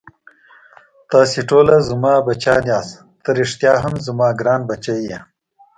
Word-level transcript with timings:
تاسې 1.11 1.39
ټوله 1.49 1.75
زما 1.89 2.13
بچیان 2.25 2.63
یاست، 2.71 2.95
ته 3.23 3.29
ريښتا 3.37 3.73
هم 3.83 3.93
زما 4.07 4.27
ګران 4.39 4.61
بچی 4.69 4.97
یې. 5.07 5.19